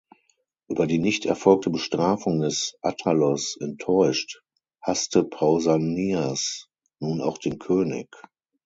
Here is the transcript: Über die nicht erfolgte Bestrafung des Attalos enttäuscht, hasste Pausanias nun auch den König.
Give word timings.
Über 0.67 0.87
die 0.87 0.97
nicht 0.97 1.27
erfolgte 1.27 1.69
Bestrafung 1.69 2.39
des 2.39 2.75
Attalos 2.81 3.55
enttäuscht, 3.61 4.41
hasste 4.81 5.23
Pausanias 5.23 6.69
nun 6.99 7.21
auch 7.21 7.37
den 7.37 7.59
König. 7.59 8.07